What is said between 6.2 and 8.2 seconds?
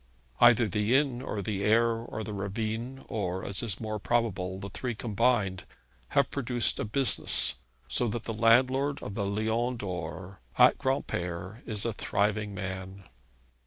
produced a business, so